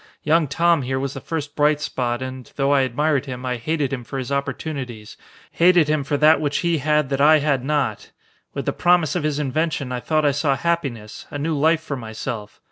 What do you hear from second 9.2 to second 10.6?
his invention I thought I saw